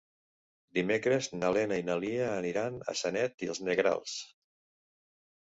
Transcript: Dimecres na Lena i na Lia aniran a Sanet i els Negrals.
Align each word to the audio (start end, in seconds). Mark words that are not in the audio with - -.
Dimecres 0.77 1.27
na 1.41 1.51
Lena 1.57 1.77
i 1.81 1.83
na 1.89 1.97
Lia 2.05 2.29
aniran 2.37 2.81
a 2.95 2.97
Sanet 3.03 3.47
i 3.49 3.53
els 3.55 3.63
Negrals. 3.69 4.17